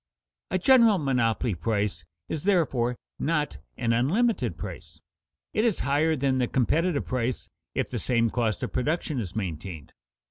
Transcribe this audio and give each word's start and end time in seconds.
A 0.49 0.57
general 0.57 0.97
monopoly 0.97 1.53
price 1.53 2.03
is 2.27 2.45
therefore 2.45 2.95
not 3.19 3.59
an 3.77 3.93
unlimited 3.93 4.57
price. 4.57 4.99
It 5.53 5.63
is 5.63 5.81
higher 5.81 6.15
than 6.15 6.39
the 6.39 6.47
competitive 6.47 7.05
price 7.05 7.49
if 7.75 7.91
the 7.91 7.99
same 7.99 8.31
cost 8.31 8.63
of 8.63 8.73
production 8.73 9.19
is 9.19 9.35
maintained. 9.35 9.93